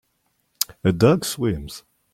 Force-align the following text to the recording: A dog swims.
A 0.83 0.91
dog 0.91 1.23
swims. 1.23 1.83